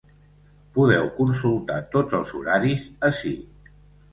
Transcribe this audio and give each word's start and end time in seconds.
Podeu 0.77 1.03
consultar 1.17 1.77
tots 1.97 2.17
els 2.21 2.33
horaris 2.41 2.89
ací. 3.11 3.37